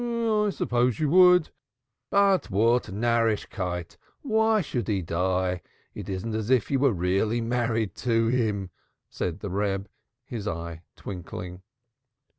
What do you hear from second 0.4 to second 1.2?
I suppose you